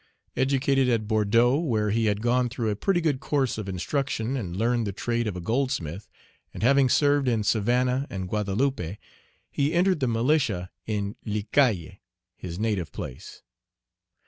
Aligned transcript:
Educated 0.35 0.89
at 0.89 1.07
Bordeaux, 1.07 1.59
where 1.59 1.91
he 1.91 2.07
had 2.07 2.23
gone 2.23 2.49
through 2.49 2.71
a 2.71 2.75
pretty 2.75 3.01
good 3.01 3.19
course 3.19 3.59
of 3.59 3.69
instruction, 3.69 4.35
and 4.35 4.55
learned 4.57 4.87
the 4.87 4.91
trade 4.91 5.27
of 5.27 5.35
a 5.35 5.39
goldsmith, 5.39 6.09
and 6.55 6.63
having 6.63 6.89
served 6.89 7.27
in 7.27 7.43
Savannah 7.43 8.07
and 8.09 8.27
Guadeloupe, 8.27 8.97
he 9.51 9.71
entered 9.75 9.99
the 9.99 10.07
militia 10.07 10.71
in 10.87 11.17
Les 11.23 11.45
Cayes, 11.51 11.97
his 12.35 12.57
native 12.57 12.91
place. 12.91 13.43